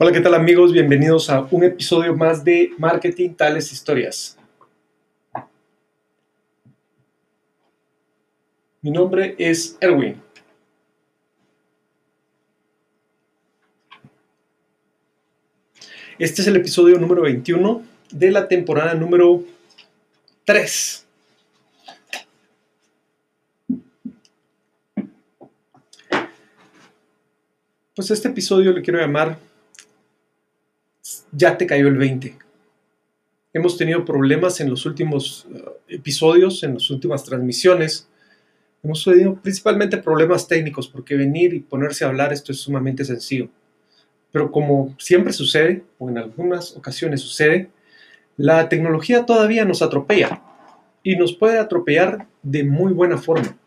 Hola, 0.00 0.12
¿qué 0.12 0.20
tal 0.20 0.34
amigos? 0.34 0.72
Bienvenidos 0.72 1.28
a 1.28 1.40
un 1.50 1.64
episodio 1.64 2.14
más 2.14 2.44
de 2.44 2.70
Marketing 2.78 3.30
Tales 3.30 3.72
Historias. 3.72 4.38
Mi 8.80 8.92
nombre 8.92 9.34
es 9.38 9.76
Erwin. 9.80 10.22
Este 16.16 16.42
es 16.42 16.46
el 16.46 16.54
episodio 16.54 16.96
número 17.00 17.22
21 17.22 17.82
de 18.12 18.30
la 18.30 18.46
temporada 18.46 18.94
número 18.94 19.42
3. 20.44 21.06
Pues 27.96 28.12
este 28.12 28.28
episodio 28.28 28.72
le 28.72 28.80
quiero 28.80 29.00
llamar 29.00 29.47
ya 31.32 31.56
te 31.56 31.66
cayó 31.66 31.88
el 31.88 31.96
20. 31.96 32.36
Hemos 33.52 33.76
tenido 33.76 34.04
problemas 34.04 34.60
en 34.60 34.70
los 34.70 34.84
últimos 34.86 35.46
uh, 35.46 35.70
episodios, 35.88 36.62
en 36.62 36.74
las 36.74 36.90
últimas 36.90 37.24
transmisiones. 37.24 38.08
Hemos 38.82 39.02
tenido 39.04 39.34
principalmente 39.34 39.98
problemas 39.98 40.46
técnicos, 40.46 40.88
porque 40.88 41.16
venir 41.16 41.54
y 41.54 41.60
ponerse 41.60 42.04
a 42.04 42.08
hablar 42.08 42.32
esto 42.32 42.52
es 42.52 42.58
sumamente 42.58 43.04
sencillo. 43.04 43.48
Pero 44.30 44.52
como 44.52 44.94
siempre 44.98 45.32
sucede, 45.32 45.84
o 45.98 46.08
en 46.08 46.18
algunas 46.18 46.76
ocasiones 46.76 47.22
sucede, 47.22 47.70
la 48.36 48.68
tecnología 48.68 49.26
todavía 49.26 49.64
nos 49.64 49.82
atropella 49.82 50.42
y 51.02 51.16
nos 51.16 51.34
puede 51.34 51.58
atropellar 51.58 52.28
de 52.42 52.64
muy 52.64 52.92
buena 52.92 53.18
forma. 53.18 53.58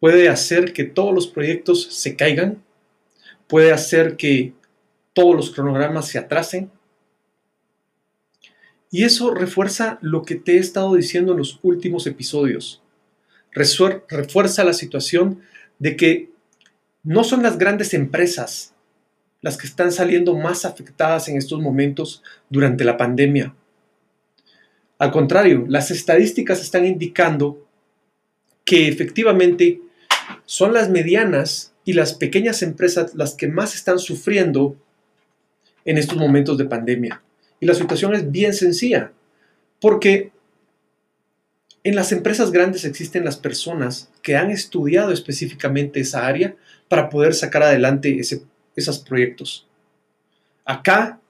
Puede 0.00 0.28
hacer 0.28 0.72
que 0.72 0.84
todos 0.84 1.14
los 1.14 1.26
proyectos 1.26 1.84
se 1.84 2.16
caigan, 2.16 2.62
puede 3.46 3.72
hacer 3.72 4.16
que 4.16 4.52
todos 5.18 5.34
los 5.34 5.50
cronogramas 5.50 6.06
se 6.06 6.16
atrasen. 6.16 6.70
Y 8.88 9.02
eso 9.02 9.34
refuerza 9.34 9.98
lo 10.00 10.22
que 10.22 10.36
te 10.36 10.52
he 10.52 10.58
estado 10.58 10.94
diciendo 10.94 11.32
en 11.32 11.38
los 11.38 11.58
últimos 11.62 12.06
episodios. 12.06 12.80
Refuerza 13.50 14.62
la 14.62 14.74
situación 14.74 15.40
de 15.80 15.96
que 15.96 16.30
no 17.02 17.24
son 17.24 17.42
las 17.42 17.58
grandes 17.58 17.94
empresas 17.94 18.74
las 19.40 19.56
que 19.56 19.66
están 19.66 19.90
saliendo 19.90 20.36
más 20.36 20.64
afectadas 20.64 21.28
en 21.28 21.36
estos 21.36 21.60
momentos 21.60 22.22
durante 22.48 22.84
la 22.84 22.96
pandemia. 22.96 23.56
Al 24.98 25.10
contrario, 25.10 25.64
las 25.68 25.90
estadísticas 25.90 26.60
están 26.60 26.86
indicando 26.86 27.66
que 28.64 28.86
efectivamente 28.86 29.80
son 30.46 30.74
las 30.74 30.88
medianas 30.88 31.74
y 31.84 31.94
las 31.94 32.14
pequeñas 32.14 32.62
empresas 32.62 33.16
las 33.16 33.34
que 33.34 33.48
más 33.48 33.74
están 33.74 33.98
sufriendo 33.98 34.76
en 35.88 35.96
estos 35.96 36.18
momentos 36.18 36.58
de 36.58 36.66
pandemia. 36.66 37.22
Y 37.60 37.66
la 37.66 37.72
situación 37.72 38.14
es 38.14 38.30
bien 38.30 38.52
sencilla, 38.52 39.10
porque 39.80 40.32
en 41.82 41.96
las 41.96 42.12
empresas 42.12 42.52
grandes 42.52 42.84
existen 42.84 43.24
las 43.24 43.38
personas 43.38 44.10
que 44.20 44.36
han 44.36 44.50
estudiado 44.50 45.12
específicamente 45.12 46.00
esa 46.00 46.26
área 46.26 46.54
para 46.88 47.08
poder 47.08 47.32
sacar 47.32 47.62
adelante 47.62 48.20
esos 48.76 48.98
proyectos. 48.98 49.66
Acá, 50.66 51.20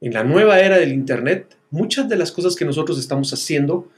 en 0.00 0.12
la 0.12 0.24
nueva 0.24 0.58
era 0.58 0.76
del 0.76 0.92
Internet, 0.92 1.56
muchas 1.70 2.08
de 2.08 2.16
las 2.16 2.32
cosas 2.32 2.56
que 2.56 2.64
nosotros 2.64 2.98
estamos 2.98 3.32
haciendo 3.32 3.92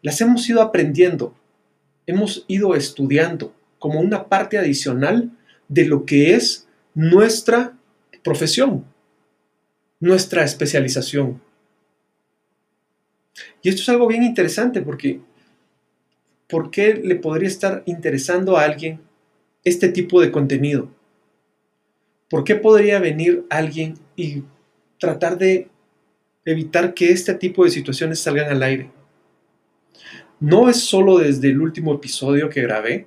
las 0.00 0.22
hemos 0.22 0.48
ido 0.48 0.62
aprendiendo, 0.62 1.34
hemos 2.06 2.46
ido 2.48 2.74
estudiando 2.74 3.54
como 3.78 4.00
una 4.00 4.24
parte 4.24 4.56
adicional 4.56 5.30
de 5.68 5.84
lo 5.84 6.06
que 6.06 6.34
es 6.34 6.66
nuestra 6.94 7.76
profesión 8.22 8.86
nuestra 10.04 10.44
especialización. 10.44 11.40
Y 13.62 13.70
esto 13.70 13.80
es 13.80 13.88
algo 13.88 14.06
bien 14.06 14.22
interesante 14.22 14.82
porque 14.82 15.20
¿por 16.46 16.70
qué 16.70 16.92
le 16.94 17.16
podría 17.16 17.48
estar 17.48 17.82
interesando 17.86 18.58
a 18.58 18.64
alguien 18.64 19.00
este 19.64 19.88
tipo 19.88 20.20
de 20.20 20.30
contenido? 20.30 20.90
¿Por 22.28 22.44
qué 22.44 22.54
podría 22.54 22.98
venir 22.98 23.46
alguien 23.48 23.94
y 24.14 24.42
tratar 25.00 25.38
de 25.38 25.70
evitar 26.44 26.92
que 26.92 27.10
este 27.10 27.32
tipo 27.32 27.64
de 27.64 27.70
situaciones 27.70 28.20
salgan 28.20 28.50
al 28.50 28.62
aire? 28.62 28.90
No 30.38 30.68
es 30.68 30.80
solo 30.80 31.16
desde 31.16 31.48
el 31.48 31.62
último 31.62 31.94
episodio 31.94 32.50
que 32.50 32.60
grabé, 32.60 33.06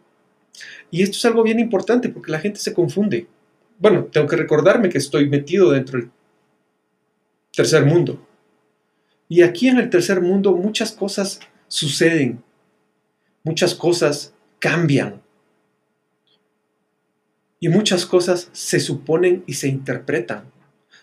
y 0.89 1.03
esto 1.03 1.17
es 1.17 1.25
algo 1.25 1.43
bien 1.43 1.59
importante 1.59 2.09
porque 2.09 2.31
la 2.31 2.39
gente 2.39 2.59
se 2.59 2.73
confunde. 2.73 3.27
Bueno, 3.77 4.05
tengo 4.05 4.25
que 4.25 4.35
recordarme 4.35 4.89
que 4.89 4.97
estoy 4.97 5.29
metido 5.29 5.69
dentro 5.69 5.99
del 5.99 6.09
tercer 7.57 7.83
mundo. 7.85 8.23
Y 9.27 9.41
aquí 9.41 9.67
en 9.67 9.79
el 9.79 9.89
tercer 9.89 10.21
mundo 10.21 10.55
muchas 10.55 10.91
cosas 10.91 11.39
suceden, 11.67 12.43
muchas 13.43 13.73
cosas 13.73 14.35
cambian. 14.59 15.23
Y 17.59 17.69
muchas 17.69 18.05
cosas 18.05 18.49
se 18.51 18.79
suponen 18.79 19.43
y 19.47 19.55
se 19.55 19.67
interpretan. 19.67 20.51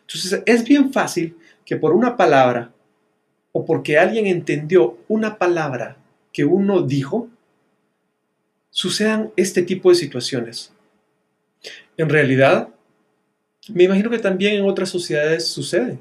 Entonces 0.03 0.43
es 0.47 0.63
bien 0.63 0.93
fácil 0.93 1.37
que 1.65 1.77
por 1.77 1.93
una 1.93 2.17
palabra 2.17 2.73
o 3.51 3.65
porque 3.65 3.99
alguien 3.99 4.29
entendió 4.29 4.99
una 5.09 5.39
palabra 5.39 5.97
que 6.33 6.45
uno 6.45 6.83
dijo, 6.83 7.29
sucedan 8.71 9.33
este 9.37 9.63
tipo 9.63 9.89
de 9.91 9.97
situaciones. 9.97 10.73
En 11.97 12.09
realidad, 12.09 12.69
me 13.71 13.85
imagino 13.85 14.09
que 14.09 14.21
también 14.21 14.55
en 14.55 14.67
otras 14.67 14.89
sociedades 14.89 15.49
sucede 15.49 15.99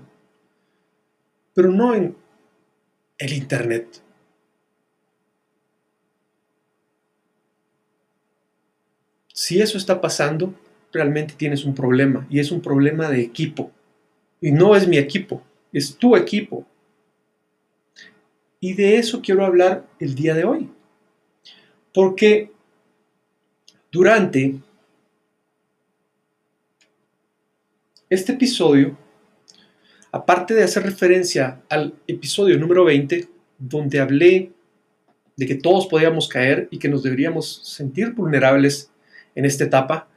pero 1.53 1.69
no 1.69 1.94
en 1.94 2.16
el 3.18 3.34
Internet. 3.34 4.02
Si 9.34 9.59
eso 9.59 9.78
está 9.78 10.00
pasando, 10.00 10.53
realmente 10.92 11.34
tienes 11.36 11.66
un 11.66 11.74
problema 11.74 12.25
y 12.30 12.40
es 12.40 12.52
un 12.52 12.62
problema 12.62 13.09
de 13.09 13.22
equipo. 13.22 13.72
Y 14.40 14.52
no 14.52 14.75
es 14.75 14.88
mi 14.88 14.97
equipo, 14.97 15.42
es 15.72 15.97
tu 15.97 16.16
equipo. 16.16 16.66
Y 18.59 18.74
de 18.74 18.97
eso 18.97 19.22
quiero 19.22 19.46
hablar 19.46 19.86
el 20.00 20.16
día 20.16 20.36
de 20.36 20.46
hoy. 20.46 20.69
Porque 21.94 22.52
durante 23.92 24.56
este 28.09 28.34
episodio 28.34 28.97
Aparte 30.16 30.53
de 30.53 30.63
hacer 30.63 30.84
referencia 30.84 31.63
al 31.69 31.96
episodio 32.06 32.59
número 32.59 32.85
20, 32.85 33.28
donde 33.57 34.00
hablé 34.00 34.51
de 35.35 35.47
que 35.47 35.56
todos 35.56 35.88
podíamos 35.88 36.28
caer 36.28 36.68
y 36.69 36.78
que 36.78 36.88
nos 36.88 37.01
deberíamos 37.01 37.62
sentir 37.63 38.12
vulnerables 38.12 38.91
en 39.34 39.46
esta 39.46 39.63
etapa, 39.63 40.07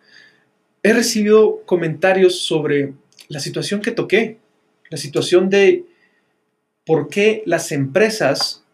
he 0.82 0.92
recibido 0.92 1.62
comentarios 1.64 2.40
sobre 2.40 2.92
la 3.28 3.40
situación 3.40 3.80
que 3.80 3.90
toqué, 3.90 4.36
la 4.90 4.98
situación 4.98 5.48
de 5.48 5.86
por 6.84 7.08
qué 7.08 7.42
las 7.46 7.72
empresas, 7.72 8.64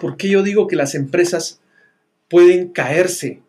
por 0.00 0.16
qué 0.16 0.30
yo 0.30 0.42
digo 0.42 0.66
que 0.66 0.76
las 0.76 0.94
empresas 0.94 1.60
pueden 2.30 2.68
caerse 2.68 3.42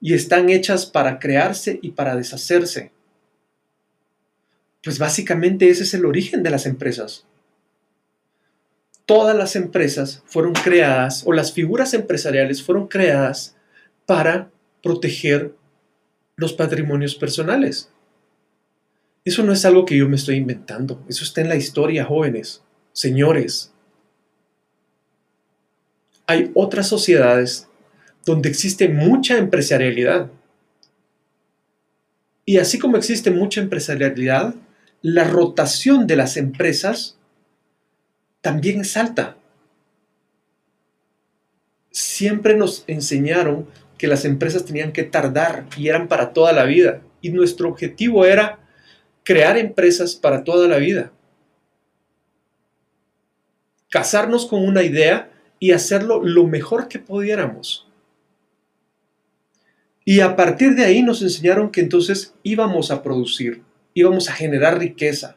y 0.00 0.14
están 0.14 0.48
hechas 0.48 0.86
para 0.86 1.18
crearse 1.18 1.78
y 1.82 1.90
para 1.90 2.16
deshacerse. 2.16 2.92
Pues 4.82 4.98
básicamente 4.98 5.68
ese 5.68 5.84
es 5.84 5.94
el 5.94 6.04
origen 6.04 6.42
de 6.42 6.50
las 6.50 6.66
empresas. 6.66 7.26
Todas 9.06 9.36
las 9.36 9.56
empresas 9.56 10.22
fueron 10.26 10.52
creadas, 10.52 11.22
o 11.26 11.32
las 11.32 11.52
figuras 11.52 11.94
empresariales 11.94 12.62
fueron 12.62 12.88
creadas 12.88 13.56
para 14.06 14.50
proteger 14.82 15.54
los 16.36 16.52
patrimonios 16.52 17.14
personales. 17.14 17.90
Eso 19.24 19.44
no 19.44 19.52
es 19.52 19.64
algo 19.64 19.84
que 19.84 19.96
yo 19.96 20.08
me 20.08 20.16
estoy 20.16 20.36
inventando, 20.36 21.04
eso 21.08 21.22
está 21.24 21.40
en 21.40 21.48
la 21.48 21.56
historia, 21.56 22.04
jóvenes, 22.04 22.62
señores. 22.92 23.72
Hay 26.26 26.50
otras 26.54 26.88
sociedades 26.88 27.68
donde 28.24 28.48
existe 28.48 28.88
mucha 28.88 29.38
empresarialidad. 29.38 30.30
Y 32.44 32.58
así 32.58 32.78
como 32.78 32.96
existe 32.96 33.30
mucha 33.30 33.60
empresarialidad, 33.60 34.54
la 35.02 35.24
rotación 35.24 36.06
de 36.06 36.16
las 36.16 36.36
empresas 36.36 37.18
también 38.40 38.80
es 38.80 38.96
alta. 38.96 39.36
Siempre 41.90 42.56
nos 42.56 42.84
enseñaron 42.86 43.66
que 43.98 44.06
las 44.06 44.24
empresas 44.24 44.64
tenían 44.64 44.92
que 44.92 45.02
tardar 45.02 45.66
y 45.76 45.88
eran 45.88 46.08
para 46.08 46.32
toda 46.32 46.52
la 46.52 46.64
vida. 46.64 47.02
Y 47.20 47.30
nuestro 47.30 47.68
objetivo 47.68 48.24
era 48.24 48.60
crear 49.24 49.58
empresas 49.58 50.14
para 50.14 50.44
toda 50.44 50.68
la 50.68 50.78
vida. 50.78 51.12
Casarnos 53.90 54.46
con 54.46 54.64
una 54.64 54.82
idea 54.82 55.30
y 55.58 55.72
hacerlo 55.72 56.22
lo 56.22 56.46
mejor 56.46 56.88
que 56.88 56.98
pudiéramos. 56.98 57.86
Y 60.04 60.20
a 60.20 60.34
partir 60.34 60.74
de 60.74 60.84
ahí 60.84 61.02
nos 61.02 61.22
enseñaron 61.22 61.70
que 61.70 61.80
entonces 61.80 62.34
íbamos 62.42 62.90
a 62.90 63.02
producir 63.02 63.62
íbamos 63.94 64.28
a 64.28 64.32
generar 64.32 64.78
riqueza. 64.78 65.36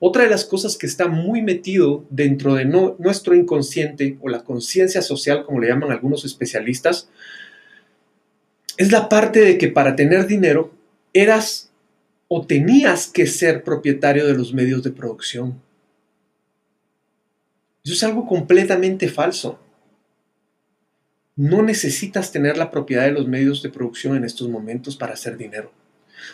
Otra 0.00 0.24
de 0.24 0.30
las 0.30 0.44
cosas 0.44 0.76
que 0.76 0.86
está 0.86 1.08
muy 1.08 1.42
metido 1.42 2.04
dentro 2.10 2.54
de 2.54 2.64
nuestro 2.64 3.34
inconsciente 3.34 4.18
o 4.20 4.28
la 4.28 4.44
conciencia 4.44 5.02
social, 5.02 5.44
como 5.44 5.60
le 5.60 5.68
llaman 5.68 5.90
algunos 5.90 6.24
especialistas, 6.24 7.08
es 8.76 8.90
la 8.90 9.08
parte 9.08 9.40
de 9.40 9.56
que 9.56 9.68
para 9.68 9.94
tener 9.94 10.26
dinero 10.26 10.74
eras 11.12 11.70
o 12.28 12.46
tenías 12.46 13.06
que 13.06 13.26
ser 13.26 13.62
propietario 13.62 14.26
de 14.26 14.34
los 14.34 14.52
medios 14.52 14.82
de 14.82 14.90
producción. 14.90 15.60
Eso 17.84 17.94
es 17.94 18.02
algo 18.02 18.26
completamente 18.26 19.08
falso. 19.08 19.60
No 21.36 21.62
necesitas 21.62 22.32
tener 22.32 22.56
la 22.56 22.70
propiedad 22.70 23.04
de 23.04 23.12
los 23.12 23.28
medios 23.28 23.62
de 23.62 23.68
producción 23.68 24.16
en 24.16 24.24
estos 24.24 24.48
momentos 24.48 24.96
para 24.96 25.14
hacer 25.14 25.36
dinero. 25.36 25.70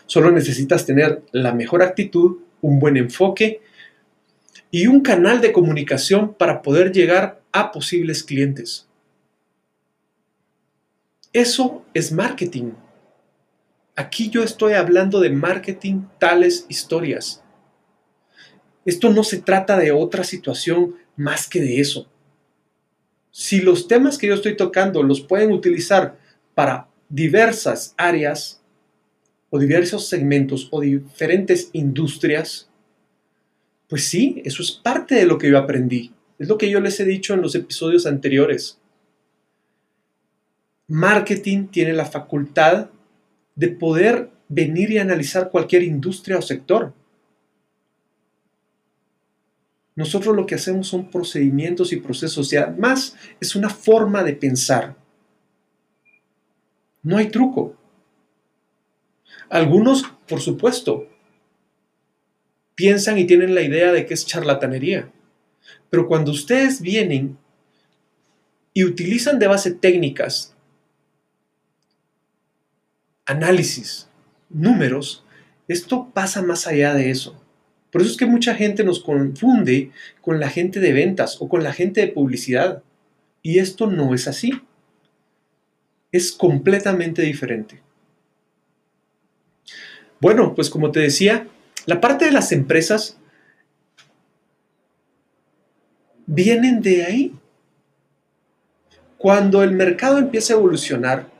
Solo 0.06 0.30
necesitas 0.30 0.86
tener 0.86 1.22
la 1.32 1.52
mejor 1.54 1.82
actitud, 1.82 2.38
un 2.60 2.78
buen 2.78 2.96
enfoque 2.96 3.60
y 4.70 4.86
un 4.86 5.00
canal 5.00 5.40
de 5.40 5.52
comunicación 5.52 6.34
para 6.34 6.62
poder 6.62 6.92
llegar 6.92 7.40
a 7.52 7.72
posibles 7.72 8.22
clientes. 8.22 8.86
Eso 11.32 11.84
es 11.94 12.12
marketing. 12.12 12.72
Aquí 13.96 14.30
yo 14.30 14.42
estoy 14.42 14.72
hablando 14.72 15.20
de 15.20 15.30
marketing 15.30 16.02
tales 16.18 16.66
historias. 16.68 17.42
Esto 18.84 19.10
no 19.10 19.22
se 19.22 19.42
trata 19.42 19.76
de 19.76 19.92
otra 19.92 20.24
situación 20.24 20.96
más 21.16 21.48
que 21.48 21.60
de 21.60 21.80
eso. 21.80 22.08
Si 23.30 23.60
los 23.60 23.86
temas 23.86 24.18
que 24.18 24.26
yo 24.26 24.34
estoy 24.34 24.56
tocando 24.56 25.02
los 25.02 25.20
pueden 25.20 25.52
utilizar 25.52 26.18
para 26.54 26.88
diversas 27.08 27.94
áreas 27.96 28.59
o 29.50 29.58
diversos 29.58 30.08
segmentos 30.08 30.68
o 30.70 30.80
diferentes 30.80 31.70
industrias, 31.72 32.70
pues 33.88 34.04
sí, 34.04 34.40
eso 34.44 34.62
es 34.62 34.70
parte 34.70 35.16
de 35.16 35.26
lo 35.26 35.36
que 35.36 35.50
yo 35.50 35.58
aprendí. 35.58 36.12
Es 36.38 36.48
lo 36.48 36.56
que 36.56 36.70
yo 36.70 36.80
les 36.80 36.98
he 37.00 37.04
dicho 37.04 37.34
en 37.34 37.42
los 37.42 37.54
episodios 37.54 38.06
anteriores. 38.06 38.78
Marketing 40.86 41.66
tiene 41.66 41.92
la 41.92 42.06
facultad 42.06 42.88
de 43.56 43.68
poder 43.68 44.30
venir 44.48 44.90
y 44.90 44.98
analizar 44.98 45.50
cualquier 45.50 45.82
industria 45.82 46.38
o 46.38 46.42
sector. 46.42 46.94
Nosotros 49.96 50.34
lo 50.34 50.46
que 50.46 50.54
hacemos 50.54 50.86
son 50.86 51.10
procedimientos 51.10 51.92
y 51.92 51.96
procesos 51.96 52.52
y 52.52 52.56
además 52.56 53.16
es 53.40 53.54
una 53.54 53.68
forma 53.68 54.22
de 54.22 54.32
pensar. 54.34 54.96
No 57.02 57.16
hay 57.16 57.28
truco. 57.28 57.76
Algunos, 59.50 60.04
por 60.28 60.40
supuesto, 60.40 61.08
piensan 62.76 63.18
y 63.18 63.26
tienen 63.26 63.54
la 63.54 63.62
idea 63.62 63.92
de 63.92 64.06
que 64.06 64.14
es 64.14 64.24
charlatanería. 64.24 65.10
Pero 65.90 66.06
cuando 66.06 66.30
ustedes 66.30 66.80
vienen 66.80 67.36
y 68.72 68.84
utilizan 68.84 69.40
de 69.40 69.48
base 69.48 69.72
técnicas, 69.72 70.54
análisis, 73.26 74.08
números, 74.48 75.24
esto 75.66 76.08
pasa 76.14 76.42
más 76.42 76.68
allá 76.68 76.94
de 76.94 77.10
eso. 77.10 77.36
Por 77.90 78.02
eso 78.02 78.12
es 78.12 78.16
que 78.16 78.26
mucha 78.26 78.54
gente 78.54 78.84
nos 78.84 79.00
confunde 79.02 79.90
con 80.20 80.38
la 80.38 80.48
gente 80.48 80.78
de 80.78 80.92
ventas 80.92 81.38
o 81.40 81.48
con 81.48 81.64
la 81.64 81.72
gente 81.72 82.00
de 82.00 82.12
publicidad. 82.12 82.84
Y 83.42 83.58
esto 83.58 83.88
no 83.88 84.14
es 84.14 84.28
así. 84.28 84.62
Es 86.12 86.30
completamente 86.30 87.22
diferente. 87.22 87.82
Bueno, 90.20 90.54
pues 90.54 90.68
como 90.68 90.92
te 90.92 91.00
decía, 91.00 91.48
la 91.86 92.00
parte 92.00 92.26
de 92.26 92.32
las 92.32 92.52
empresas 92.52 93.18
vienen 96.26 96.82
de 96.82 97.04
ahí. 97.04 97.36
Cuando 99.16 99.62
el 99.62 99.72
mercado 99.72 100.18
empieza 100.18 100.52
a 100.52 100.56
evolucionar, 100.56 101.30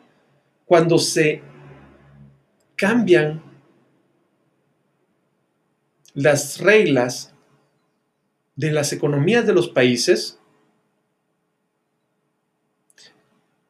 cuando 0.65 0.99
se 0.99 1.43
cambian 2.77 3.43
las 6.15 6.59
reglas 6.59 7.35
de 8.56 8.71
las 8.71 8.93
economías 8.93 9.47
de 9.47 9.55
los 9.55 9.69
países, 9.69 10.38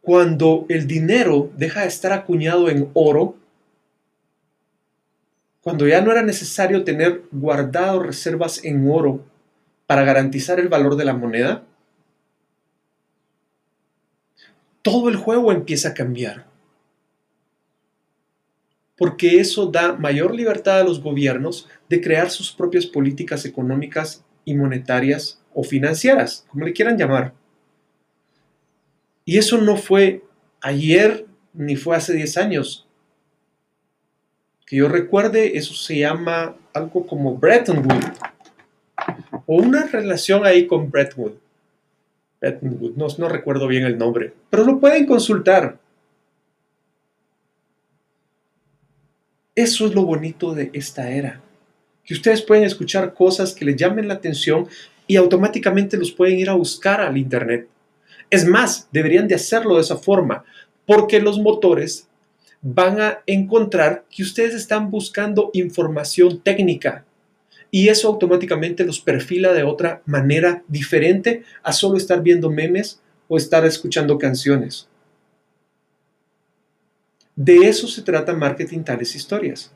cuando 0.01 0.67
el 0.69 0.87
dinero 0.87 1.51
deja 1.57 1.83
de 1.83 1.89
estar 1.89 2.13
acuñado 2.13 2.69
en 2.69 2.91
oro 2.95 3.37
cuando 5.63 5.87
ya 5.87 6.01
no 6.01 6.11
era 6.11 6.23
necesario 6.23 6.85
tener 6.85 7.25
guardado 7.31 8.03
reservas 8.03 8.65
en 8.65 8.89
oro 8.91 9.25
para 9.87 10.05
garantizar 10.05 10.59
el 10.59 10.69
valor 10.69 10.97
de 10.97 11.05
la 11.05 11.15
moneda, 11.15 11.65
todo 14.83 15.09
el 15.09 15.17
juego 15.17 15.53
empieza 15.53 15.91
a 15.91 15.95
cambiar. 15.95 16.47
Porque 18.97 19.41
eso 19.41 19.67
da 19.67 19.95
mayor 19.95 20.35
libertad 20.35 20.81
a 20.81 20.85
los 20.85 21.03
gobiernos 21.03 21.69
de 21.89 22.01
crear 22.01 22.31
sus 22.31 22.53
propias 22.53 22.87
políticas 22.87 23.45
económicas 23.45 24.25
y 24.45 24.55
monetarias 24.55 25.43
o 25.55 25.65
financieras, 25.65 26.47
como 26.49 26.65
le 26.65 26.73
quieran 26.73 26.97
llamar. 26.97 27.35
Y 29.25 29.39
eso 29.39 29.59
no 29.59 29.77
fue 29.77 30.25
ayer 30.61 31.27
ni 31.53 31.77
fue 31.77 31.97
hace 31.97 32.15
10 32.15 32.37
años 32.37 32.87
que 34.71 34.77
yo 34.77 34.89
recuerde, 34.89 35.59
eso 35.59 35.75
se 35.75 35.99
llama 35.99 36.55
algo 36.73 37.05
como 37.05 37.37
Bretton 37.37 37.79
Woods. 37.79 38.21
O 39.47 39.57
una 39.57 39.85
relación 39.89 40.47
ahí 40.47 40.69
con 40.69 40.89
Bretton 40.89 41.25
Woods. 41.25 41.39
Bretton 42.41 42.79
Woods, 42.81 42.97
no, 42.97 43.09
no 43.19 43.29
recuerdo 43.29 43.67
bien 43.67 43.83
el 43.83 43.99
nombre, 43.99 44.33
pero 44.49 44.63
lo 44.63 44.79
pueden 44.79 45.07
consultar. 45.07 45.77
Eso 49.57 49.87
es 49.89 49.95
lo 49.97 50.05
bonito 50.05 50.55
de 50.55 50.71
esta 50.73 51.11
era. 51.11 51.41
Que 52.05 52.15
ustedes 52.15 52.41
pueden 52.41 52.63
escuchar 52.63 53.13
cosas 53.13 53.53
que 53.53 53.65
les 53.65 53.75
llamen 53.75 54.07
la 54.07 54.15
atención 54.15 54.69
y 55.09 55.17
automáticamente 55.17 55.97
los 55.97 56.13
pueden 56.13 56.39
ir 56.39 56.49
a 56.49 56.55
buscar 56.55 57.01
al 57.01 57.19
Internet. 57.19 57.67
Es 58.31 58.47
más, 58.47 58.89
deberían 58.93 59.27
de 59.27 59.35
hacerlo 59.35 59.75
de 59.75 59.81
esa 59.81 59.97
forma, 59.97 60.45
porque 60.87 61.21
los 61.21 61.41
motores 61.41 62.07
van 62.63 63.01
a 63.01 63.23
encontrar 63.27 64.05
que 64.11 64.23
ustedes 64.23 64.55
están 64.55 64.91
buscando 64.91 65.51
información 65.55 66.41
técnica 66.41 67.05
y 67.71 67.89
eso 67.89 68.09
automáticamente 68.09 68.85
los 68.85 69.01
perfila 69.01 69.53
de 69.53 69.63
otra 69.63 70.03
manera 70.07 70.63
diferente 70.69 71.45
a 71.63 71.73
solo 71.73 71.97
estar 71.97 72.23
viendo 72.23 72.51
memes 72.51 73.01
o 73.29 73.37
estar 73.37 73.65
escuchando 73.65 74.19
canciones. 74.19 74.89
De 77.37 77.69
eso 77.69 77.87
se 77.87 78.03
trata 78.03 78.35
marketing 78.35 78.81
tales 78.81 79.15
historias. 79.15 79.73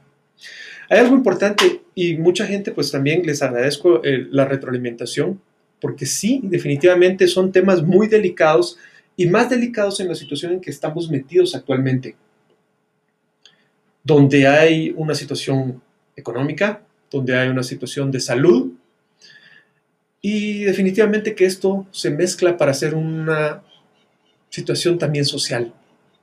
Hay 0.90 0.98
algo 0.98 1.14
importante 1.14 1.82
y 1.94 2.16
mucha 2.16 2.46
gente 2.46 2.72
pues 2.72 2.90
también 2.90 3.24
les 3.24 3.40
agradezco 3.42 4.04
eh, 4.04 4.26
la 4.30 4.44
retroalimentación 4.44 5.40
porque 5.80 6.04
sí, 6.04 6.40
definitivamente 6.44 7.26
son 7.28 7.52
temas 7.52 7.82
muy 7.82 8.08
delicados 8.08 8.76
y 9.16 9.26
más 9.26 9.48
delicados 9.48 10.00
en 10.00 10.08
la 10.08 10.14
situación 10.14 10.52
en 10.52 10.60
que 10.60 10.70
estamos 10.70 11.08
metidos 11.08 11.54
actualmente 11.54 12.16
donde 14.04 14.46
hay 14.46 14.92
una 14.96 15.14
situación 15.14 15.82
económica, 16.14 16.82
donde 17.10 17.36
hay 17.36 17.48
una 17.48 17.62
situación 17.62 18.10
de 18.10 18.20
salud, 18.20 18.72
y 20.20 20.64
definitivamente 20.64 21.34
que 21.34 21.44
esto 21.44 21.86
se 21.90 22.10
mezcla 22.10 22.56
para 22.56 22.70
hacer 22.70 22.94
una 22.94 23.62
situación 24.48 24.98
también 24.98 25.24
social, 25.24 25.74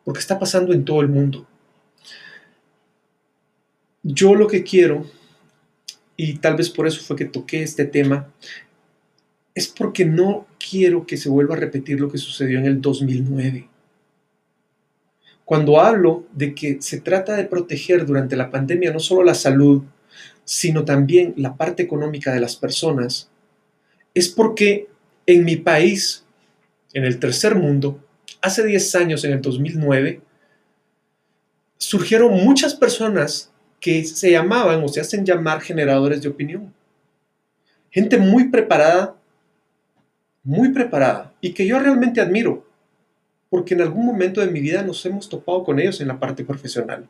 porque 0.04 0.20
está 0.20 0.40
pasando 0.40 0.74
en 0.74 0.86
todo 0.86 1.02
el 1.02 1.10
mundo. 1.10 1.48
Yo 4.04 4.34
lo 4.34 4.48
que 4.48 4.64
quiero, 4.64 5.06
y 6.18 6.36
tal 6.36 6.56
vez 6.56 6.70
por 6.70 6.88
eso 6.88 7.02
fue 7.02 7.16
que 7.16 7.26
toqué 7.26 7.62
este 7.62 7.86
tema, 7.86 8.28
es 9.54 9.68
porque 9.68 10.06
no 10.06 10.48
quiero 10.58 11.06
que 11.06 11.18
se 11.18 11.30
vuelva 11.30 11.56
a 11.56 11.60
repetir 11.60 12.00
lo 12.00 12.12
que 12.12 12.18
sucedió 12.18 12.58
en 12.58 12.66
el 12.66 12.82
2009. 12.82 13.68
Cuando 15.52 15.82
hablo 15.82 16.24
de 16.32 16.56
que 16.56 16.82
se 16.82 17.02
trata 17.02 17.36
de 17.36 17.44
proteger 17.44 18.06
durante 18.06 18.38
la 18.38 18.50
pandemia 18.50 18.94
no 18.94 19.02
solo 19.02 19.22
la 19.22 19.34
salud, 19.34 19.84
sino 20.46 20.86
también 20.86 21.34
la 21.36 21.58
parte 21.58 21.84
económica 21.84 22.34
de 22.34 22.40
las 22.40 22.56
personas, 22.56 23.30
es 24.14 24.30
porque 24.30 24.88
en 25.26 25.44
mi 25.44 25.58
país, 25.58 26.24
en 26.94 27.04
el 27.04 27.20
tercer 27.20 27.56
mundo, 27.56 28.00
hace 28.42 28.66
10 28.66 28.96
años, 28.96 29.26
en 29.26 29.34
el 29.34 29.42
2009, 29.42 30.22
surgieron 31.78 32.32
muchas 32.32 32.74
personas 32.74 33.52
que 33.82 34.06
se 34.06 34.32
llamaban 34.32 34.82
o 34.82 34.88
se 34.88 35.02
hacen 35.02 35.26
llamar 35.26 35.60
generadores 35.60 36.22
de 36.22 36.30
opinión. 36.30 36.74
Gente 37.90 38.18
muy 38.18 38.48
preparada, 38.48 39.18
muy 40.46 40.70
preparada, 40.70 41.34
y 41.42 41.54
que 41.54 41.68
yo 41.68 41.78
realmente 41.78 42.22
admiro 42.22 42.71
porque 43.52 43.76
en 43.76 43.82
algún 43.82 44.08
momento 44.08 44.42
de 44.42 44.50
mi 44.50 44.62
vida 44.62 44.82
nos 44.82 45.06
hemos 45.06 45.30
topado 45.30 45.64
con 45.64 45.80
ellos 45.80 46.02
en 46.02 46.08
la 46.08 46.20
parte 46.20 46.44
profesional. 46.44 47.08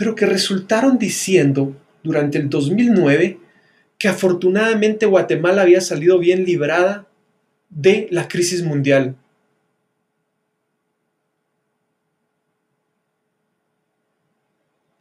pero 0.00 0.14
que 0.14 0.24
resultaron 0.24 0.96
diciendo 0.96 1.76
durante 2.02 2.38
el 2.38 2.48
2009 2.48 3.38
que 3.98 4.08
afortunadamente 4.08 5.04
Guatemala 5.04 5.60
había 5.60 5.82
salido 5.82 6.18
bien 6.18 6.46
librada 6.46 7.06
de 7.68 8.08
la 8.10 8.26
crisis 8.26 8.62
mundial. 8.62 9.14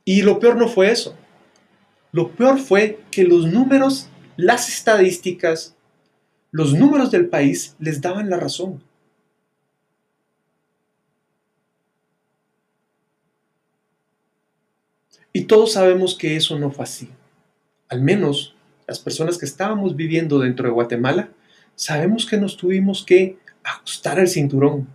Y 0.03 0.21
lo 0.24 0.38
peor 0.41 0.57
no 0.57 0.67
fue 0.67 0.91
eso. 0.91 1.15
Lo 2.12 2.31
peor 2.31 2.59
fue 2.59 3.00
que 3.09 3.24
los 3.24 3.45
números, 3.45 4.09
las 4.36 4.67
estadísticas, 4.67 5.77
los 6.51 6.73
números 6.73 7.11
del 7.11 7.27
país 7.27 7.75
les 7.79 8.01
daban 8.01 8.29
la 8.29 8.37
razón. 8.37 8.81
Y 15.31 15.45
todos 15.45 15.73
sabemos 15.73 16.15
que 16.15 16.35
eso 16.35 16.57
no 16.57 16.71
fue 16.71 16.83
así. 16.83 17.09
Al 17.87 18.01
menos 18.01 18.55
las 18.87 18.99
personas 18.99 19.37
que 19.37 19.45
estábamos 19.45 19.95
viviendo 19.95 20.39
dentro 20.39 20.65
de 20.65 20.73
Guatemala, 20.73 21.29
sabemos 21.75 22.25
que 22.25 22.37
nos 22.37 22.57
tuvimos 22.57 23.05
que 23.05 23.37
ajustar 23.63 24.19
el 24.19 24.27
cinturón. 24.27 24.87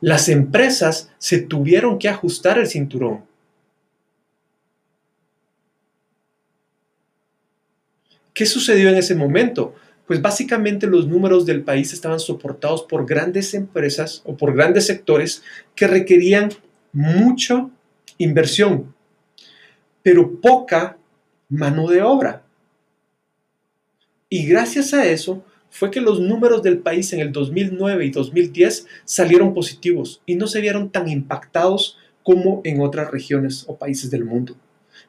Las 0.00 0.28
empresas 0.28 1.10
se 1.18 1.40
tuvieron 1.40 1.98
que 1.98 2.08
ajustar 2.08 2.58
el 2.58 2.66
cinturón. 2.66 3.24
¿Qué 8.34 8.44
sucedió 8.44 8.90
en 8.90 8.96
ese 8.96 9.14
momento? 9.14 9.74
Pues 10.06 10.22
básicamente 10.22 10.86
los 10.86 11.08
números 11.08 11.46
del 11.46 11.62
país 11.62 11.92
estaban 11.92 12.20
soportados 12.20 12.82
por 12.84 13.06
grandes 13.06 13.54
empresas 13.54 14.22
o 14.24 14.36
por 14.36 14.54
grandes 14.54 14.86
sectores 14.86 15.42
que 15.74 15.86
requerían 15.86 16.50
mucha 16.92 17.68
inversión, 18.18 18.94
pero 20.02 20.40
poca 20.40 20.96
mano 21.48 21.88
de 21.88 22.02
obra. 22.02 22.42
Y 24.28 24.46
gracias 24.46 24.94
a 24.94 25.06
eso 25.06 25.44
fue 25.70 25.90
que 25.90 26.00
los 26.00 26.20
números 26.20 26.62
del 26.62 26.78
país 26.78 27.12
en 27.12 27.20
el 27.20 27.32
2009 27.32 28.06
y 28.06 28.10
2010 28.10 28.86
salieron 29.04 29.52
positivos 29.54 30.22
y 30.24 30.36
no 30.36 30.46
se 30.46 30.60
vieron 30.60 30.90
tan 30.90 31.08
impactados 31.08 31.98
como 32.22 32.60
en 32.64 32.80
otras 32.80 33.10
regiones 33.10 33.64
o 33.68 33.76
países 33.76 34.10
del 34.10 34.24
mundo. 34.24 34.56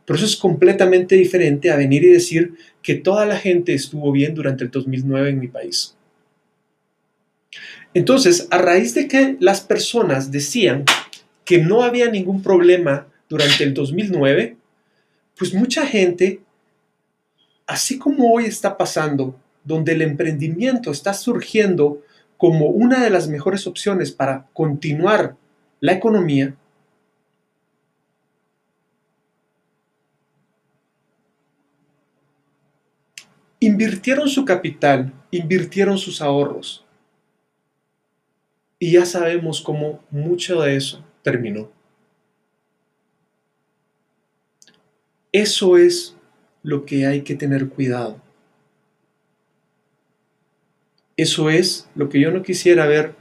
Por 0.08 0.16
eso 0.16 0.26
es 0.26 0.38
completamente 0.38 1.16
diferente 1.16 1.70
a 1.70 1.76
venir 1.76 2.06
y 2.06 2.08
decir 2.08 2.54
que 2.82 2.96
toda 2.96 3.26
la 3.26 3.38
gente 3.38 3.74
estuvo 3.74 4.10
bien 4.14 4.34
durante 4.34 4.64
el 4.64 4.72
2009 4.72 5.32
en 5.32 5.40
mi 5.40 5.50
país. 5.50 5.98
Entonces, 7.94 8.48
a 8.50 8.58
raíz 8.58 8.94
de 8.94 9.10
que 9.10 9.36
las 9.42 9.60
personas 9.60 10.32
decían 10.32 10.86
que 11.44 11.58
no 11.58 11.84
había 11.84 12.10
ningún 12.10 12.42
problema 12.42 13.08
durante 13.28 13.66
el 13.66 13.74
2009, 13.74 14.56
pues 15.38 15.54
mucha 15.54 15.86
gente, 15.86 16.40
así 17.66 17.98
como 17.98 18.32
hoy 18.32 18.46
está 18.46 18.78
pasando, 18.78 19.38
donde 19.66 19.92
el 19.92 20.02
emprendimiento 20.04 20.90
está 20.90 21.14
surgiendo 21.14 22.02
como 22.38 22.68
una 22.68 23.04
de 23.04 23.10
las 23.10 23.28
mejores 23.28 23.68
opciones 23.68 24.14
para 24.14 24.48
continuar 24.54 25.36
la 25.82 25.92
economía, 25.92 26.56
invirtieron 33.60 34.30
su 34.30 34.46
capital, 34.46 35.14
invirtieron 35.32 35.98
sus 35.98 36.22
ahorros. 36.22 36.86
Y 38.80 38.92
ya 38.92 39.06
sabemos 39.06 39.62
cómo 39.62 40.04
mucho 40.12 40.62
de 40.62 40.76
eso 40.76 41.04
terminó. 41.24 41.72
Eso 45.32 45.78
es 45.78 46.16
lo 46.64 46.86
que 46.86 47.06
hay 47.06 47.22
que 47.22 47.36
tener 47.36 47.70
cuidado. 47.70 48.22
Eso 51.16 51.50
es 51.50 51.90
lo 51.96 52.10
que 52.10 52.20
yo 52.20 52.32
no 52.32 52.44
quisiera 52.44 52.86
ver 52.86 53.16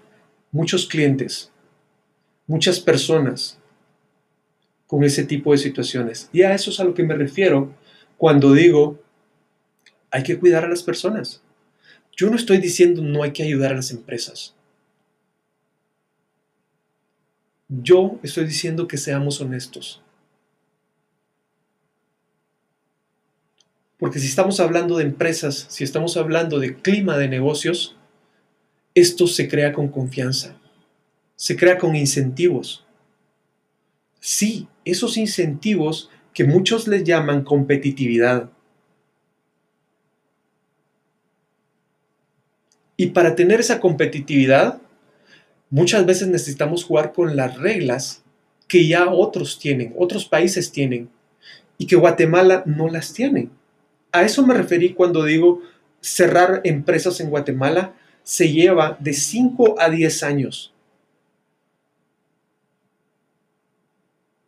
muchos 0.52 0.86
clientes, 0.86 1.50
muchas 2.46 2.78
personas 2.78 3.58
con 4.86 5.02
ese 5.02 5.24
tipo 5.24 5.52
de 5.52 5.58
situaciones. 5.58 6.28
Y 6.32 6.42
a 6.42 6.54
eso 6.54 6.70
es 6.70 6.78
a 6.78 6.84
lo 6.84 6.94
que 6.94 7.02
me 7.02 7.14
refiero 7.14 7.72
cuando 8.18 8.52
digo 8.52 8.98
hay 10.10 10.22
que 10.22 10.38
cuidar 10.38 10.64
a 10.64 10.68
las 10.68 10.82
personas. 10.82 11.42
Yo 12.16 12.30
no 12.30 12.36
estoy 12.36 12.58
diciendo 12.58 13.02
no 13.02 13.22
hay 13.22 13.32
que 13.32 13.42
ayudar 13.42 13.72
a 13.72 13.76
las 13.76 13.90
empresas. 13.90 14.54
Yo 17.68 18.18
estoy 18.22 18.46
diciendo 18.46 18.86
que 18.86 18.96
seamos 18.96 19.40
honestos. 19.40 20.02
Porque 23.98 24.18
si 24.18 24.26
estamos 24.26 24.60
hablando 24.60 24.98
de 24.98 25.04
empresas, 25.04 25.66
si 25.68 25.82
estamos 25.82 26.16
hablando 26.16 26.58
de 26.58 26.76
clima 26.76 27.16
de 27.16 27.28
negocios, 27.28 27.96
esto 28.94 29.26
se 29.26 29.48
crea 29.48 29.72
con 29.72 29.88
confianza, 29.88 30.56
se 31.34 31.56
crea 31.56 31.78
con 31.78 31.96
incentivos. 31.96 32.84
Sí, 34.20 34.68
esos 34.84 35.16
incentivos 35.16 36.10
que 36.34 36.44
muchos 36.44 36.86
les 36.88 37.04
llaman 37.04 37.44
competitividad. 37.44 38.50
Y 42.96 43.08
para 43.08 43.34
tener 43.34 43.60
esa 43.60 43.80
competitividad, 43.80 44.80
muchas 45.70 46.06
veces 46.06 46.28
necesitamos 46.28 46.84
jugar 46.84 47.12
con 47.12 47.36
las 47.36 47.58
reglas 47.58 48.22
que 48.68 48.86
ya 48.88 49.08
otros 49.08 49.58
tienen, 49.58 49.94
otros 49.98 50.24
países 50.24 50.72
tienen, 50.72 51.08
y 51.78 51.86
que 51.86 51.96
Guatemala 51.96 52.62
no 52.66 52.88
las 52.88 53.12
tiene. 53.12 53.50
A 54.12 54.22
eso 54.22 54.46
me 54.46 54.54
referí 54.54 54.94
cuando 54.94 55.24
digo 55.24 55.60
cerrar 56.00 56.60
empresas 56.64 57.20
en 57.20 57.30
Guatemala 57.30 57.94
se 58.22 58.50
lleva 58.50 58.96
de 58.98 59.12
5 59.12 59.76
a 59.78 59.90
10 59.90 60.22
años. 60.22 60.72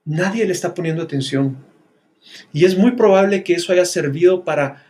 Nadie 0.04 0.46
le 0.46 0.52
está 0.52 0.72
poniendo 0.74 1.02
atención. 1.02 1.58
Y 2.52 2.64
es 2.64 2.76
muy 2.76 2.92
probable 2.92 3.44
que 3.44 3.52
eso 3.52 3.72
haya 3.72 3.84
servido 3.84 4.44
para 4.44 4.86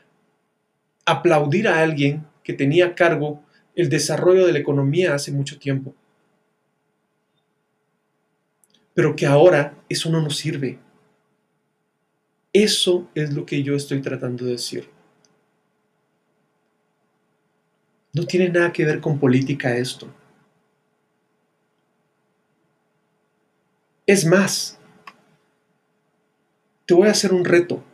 aplaudir 1.04 1.68
a 1.68 1.82
alguien 1.82 2.24
que 2.44 2.52
tenía 2.52 2.94
cargo 2.94 3.42
el 3.78 3.88
desarrollo 3.88 4.44
de 4.44 4.52
la 4.52 4.58
economía 4.58 5.14
hace 5.14 5.30
mucho 5.30 5.56
tiempo. 5.56 5.94
Pero 8.92 9.14
que 9.14 9.24
ahora 9.24 9.78
eso 9.88 10.10
no 10.10 10.20
nos 10.20 10.36
sirve. 10.36 10.80
Eso 12.52 13.08
es 13.14 13.32
lo 13.32 13.46
que 13.46 13.62
yo 13.62 13.76
estoy 13.76 14.02
tratando 14.02 14.44
de 14.44 14.50
decir. 14.50 14.90
No 18.12 18.26
tiene 18.26 18.48
nada 18.48 18.72
que 18.72 18.84
ver 18.84 19.00
con 19.00 19.20
política 19.20 19.76
esto. 19.76 20.12
Es 24.08 24.26
más, 24.26 24.76
te 26.84 26.94
voy 26.94 27.06
a 27.06 27.12
hacer 27.12 27.32
un 27.32 27.44
reto. 27.44 27.84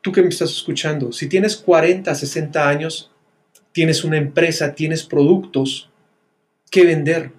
Tú 0.00 0.10
que 0.10 0.22
me 0.22 0.28
estás 0.28 0.52
escuchando, 0.52 1.12
si 1.12 1.28
tienes 1.28 1.54
40, 1.54 2.14
60 2.14 2.66
años, 2.66 3.13
tienes 3.74 4.04
una 4.04 4.18
empresa, 4.18 4.72
tienes 4.72 5.02
productos 5.02 5.90
que 6.70 6.86
vender, 6.86 7.32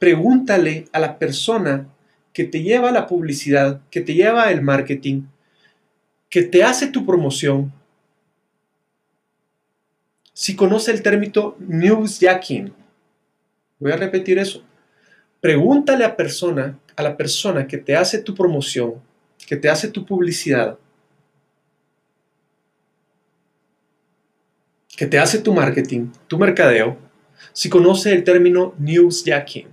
pregúntale 0.00 0.86
a 0.92 0.98
la 0.98 1.18
persona 1.20 1.86
que 2.32 2.42
te 2.42 2.62
lleva 2.62 2.90
la 2.90 3.06
publicidad, 3.06 3.80
que 3.92 4.00
te 4.00 4.12
lleva 4.12 4.50
el 4.50 4.60
marketing, 4.60 5.22
que 6.28 6.42
te 6.42 6.64
hace 6.64 6.88
tu 6.88 7.06
promoción, 7.06 7.72
si 10.32 10.56
conoce 10.56 10.90
el 10.90 11.00
término 11.00 11.54
newsjacking, 11.60 12.74
voy 13.78 13.92
a 13.92 13.96
repetir 13.96 14.36
eso. 14.40 14.64
Pregúntale 15.40 16.04
a, 16.04 16.16
persona, 16.16 16.76
a 16.96 17.02
la 17.04 17.16
persona 17.16 17.68
que 17.68 17.78
te 17.78 17.94
hace 17.94 18.18
tu 18.18 18.34
promoción, 18.34 18.94
que 19.46 19.56
te 19.56 19.68
hace 19.68 19.86
tu 19.86 20.04
publicidad, 20.04 20.76
que 24.96 25.06
te 25.06 25.18
hace 25.18 25.38
tu 25.38 25.52
marketing, 25.52 26.08
tu 26.28 26.38
mercadeo, 26.38 26.96
si 27.52 27.68
conoce 27.68 28.12
el 28.12 28.24
término 28.24 28.74
newsjacking. 28.78 29.68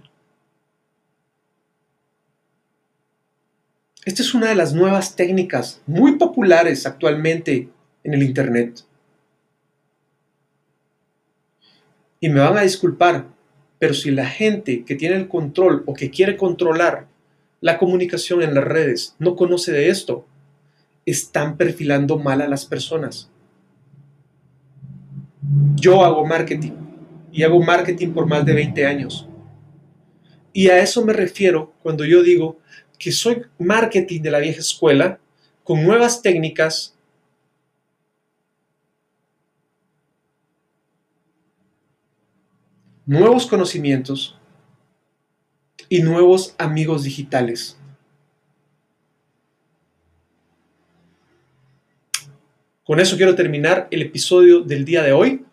Esta 4.03 4.23
es 4.23 4.33
una 4.33 4.49
de 4.49 4.55
las 4.55 4.73
nuevas 4.73 5.15
técnicas 5.15 5.81
muy 5.85 6.17
populares 6.17 6.87
actualmente 6.87 7.69
en 8.03 8.13
el 8.13 8.23
Internet. 8.23 8.83
Y 12.19 12.29
me 12.29 12.39
van 12.39 12.57
a 12.57 12.61
disculpar, 12.61 13.27
pero 13.77 13.93
si 13.93 14.11
la 14.11 14.25
gente 14.25 14.83
que 14.85 14.95
tiene 14.95 15.15
el 15.15 15.27
control 15.27 15.83
o 15.85 15.93
que 15.93 16.09
quiere 16.09 16.35
controlar 16.35 17.07
la 17.61 17.77
comunicación 17.77 18.41
en 18.41 18.55
las 18.55 18.63
redes 18.63 19.15
no 19.19 19.35
conoce 19.35 19.71
de 19.71 19.89
esto, 19.89 20.25
están 21.05 21.57
perfilando 21.57 22.17
mal 22.17 22.41
a 22.41 22.47
las 22.47 22.65
personas. 22.65 23.30
Yo 25.75 26.03
hago 26.03 26.25
marketing 26.25 26.71
y 27.31 27.43
hago 27.43 27.61
marketing 27.61 28.11
por 28.11 28.25
más 28.27 28.45
de 28.45 28.53
20 28.53 28.85
años. 28.85 29.27
Y 30.53 30.69
a 30.69 30.79
eso 30.79 31.05
me 31.05 31.13
refiero 31.13 31.73
cuando 31.81 32.03
yo 32.05 32.21
digo 32.21 32.59
que 32.97 33.11
soy 33.11 33.43
marketing 33.57 34.21
de 34.21 34.31
la 34.31 34.39
vieja 34.39 34.59
escuela 34.59 35.19
con 35.63 35.83
nuevas 35.83 36.21
técnicas, 36.21 36.95
nuevos 43.05 43.45
conocimientos 43.47 44.37
y 45.89 46.01
nuevos 46.01 46.55
amigos 46.57 47.03
digitales. 47.03 47.77
Con 52.83 52.99
eso 52.99 53.15
quiero 53.15 53.35
terminar 53.35 53.87
el 53.91 54.01
episodio 54.01 54.61
del 54.61 54.83
día 54.83 55.01
de 55.01 55.13
hoy. 55.13 55.45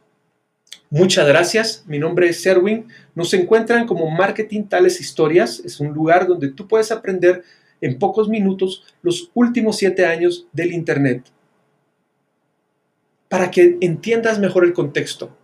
Muchas 0.90 1.28
gracias. 1.28 1.84
Mi 1.86 1.98
nombre 1.98 2.28
es 2.28 2.40
Serwin. 2.40 2.86
Nos 3.14 3.34
encuentran 3.34 3.86
como 3.86 4.10
Marketing 4.10 4.64
Tales 4.64 5.00
Historias. 5.00 5.60
Es 5.60 5.80
un 5.80 5.92
lugar 5.92 6.26
donde 6.26 6.48
tú 6.48 6.66
puedes 6.66 6.90
aprender 6.90 7.44
en 7.80 7.98
pocos 7.98 8.28
minutos 8.28 8.84
los 9.02 9.30
últimos 9.34 9.76
siete 9.76 10.06
años 10.06 10.46
del 10.52 10.72
Internet. 10.72 11.24
Para 13.28 13.50
que 13.50 13.76
entiendas 13.82 14.38
mejor 14.38 14.64
el 14.64 14.72
contexto. 14.72 15.36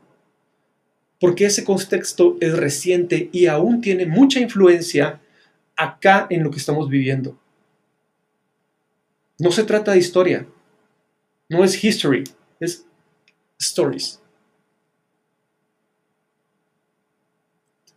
Porque 1.21 1.45
ese 1.45 1.63
contexto 1.63 2.39
es 2.41 2.57
reciente 2.57 3.29
y 3.31 3.47
aún 3.47 3.83
tiene 3.83 4.07
mucha 4.07 4.41
influencia 4.41 5.21
acá 5.77 6.27
en 6.31 6.43
lo 6.43 6.51
que 6.51 6.59
estamos 6.59 6.89
viviendo. 6.89 7.39
No 9.39 9.53
se 9.53 9.65
trata 9.65 9.93
de 9.93 9.99
historia. 9.99 10.47
No 11.51 11.63
es 11.63 11.83
history. 11.85 12.25
Es 12.61 12.87
stories. 13.59 14.24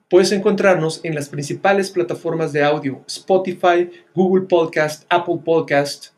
Puedes 0.10 0.32
encontrarnos 0.32 1.02
en 1.04 1.16
las 1.16 1.28
principales 1.28 1.92
plataformas 1.92 2.54
de 2.54 2.64
audio, 2.64 3.04
Spotify, 3.08 3.90
Google 4.16 4.46
Podcast, 4.48 5.04
Apple 5.10 5.40
Podcast. 5.44 6.14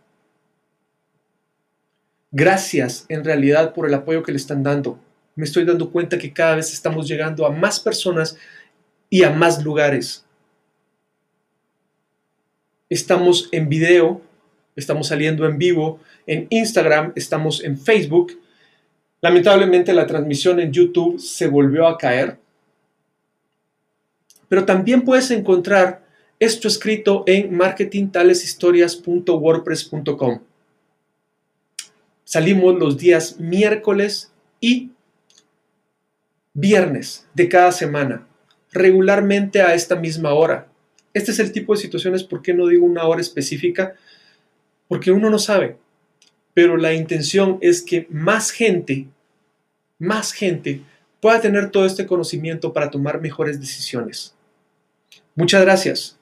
Gracias 2.31 3.08
en 3.10 3.24
realidad 3.24 3.74
por 3.74 3.88
el 3.88 3.96
apoyo 3.96 4.22
que 4.22 4.31
le 4.31 4.38
están 4.38 4.62
dando. 4.62 5.00
Me 5.36 5.46
estoy 5.46 5.65
dando 5.65 5.91
cuenta 5.91 6.19
que 6.19 6.31
cada 6.31 6.58
vez 6.58 6.72
estamos 6.72 7.08
llegando 7.08 7.48
a 7.48 7.51
más 7.51 7.79
personas 7.79 8.38
y 9.10 9.24
a 9.24 9.31
más 9.31 9.63
lugares. 9.63 10.24
Estamos 12.89 13.50
en 13.51 13.69
video, 13.69 14.22
estamos 14.75 15.08
saliendo 15.08 15.48
en 15.48 15.58
vivo, 15.58 16.00
en 16.27 16.46
Instagram, 16.51 17.13
estamos 17.15 17.63
en 17.63 17.79
Facebook. 17.79 18.39
Lamentablemente 19.19 19.93
la 19.93 20.05
transmisión 20.05 20.60
en 20.60 20.72
YouTube 20.72 21.19
se 21.19 21.48
volvió 21.48 21.88
a 21.88 21.98
caer 21.98 22.38
pero 24.50 24.65
también 24.65 25.03
puedes 25.03 25.32
encontrar 25.32 26.03
esto 26.39 26.68
escrito 26.68 27.24
en 27.27 27.56
marketingtaleshistorias.wordpress.com. 27.56 30.39
Salimos 32.24 32.77
los 32.77 32.98
días 32.98 33.39
miércoles 33.39 34.32
y 34.60 34.89
viernes 36.53 37.27
de 37.34 37.50
cada 37.50 37.72
semana, 37.72 38.27
regularmente 38.72 39.62
a 39.62 39.74
esta 39.74 39.96
misma 39.96 40.34
hora. 40.34 40.68
Este 41.13 41.32
es 41.32 41.39
el 41.39 41.51
tipo 41.51 41.74
de 41.74 41.82
situaciones, 41.82 42.24
¿por 42.24 42.41
qué 42.41 42.53
no 42.53 42.68
digo 42.68 42.86
una 42.86 43.06
hora 43.06 43.22
específica? 43.22 43.96
Porque 44.88 45.12
uno 45.12 45.29
no 45.29 45.39
sabe, 45.39 45.77
pero 46.53 46.77
la 46.77 46.94
intención 46.94 47.58
es 47.62 47.82
que 47.82 48.08
más 48.10 48.51
gente, 48.51 49.08
más 49.98 50.32
gente 50.32 50.84
pueda 51.19 51.41
tener 51.41 51.71
todo 51.71 51.86
este 51.86 52.06
conocimiento 52.06 52.74
para 52.74 52.89
tomar 52.89 53.21
mejores 53.21 53.60
decisiones. 53.60 54.36
Muchas 55.39 55.62
gracias. 55.62 56.18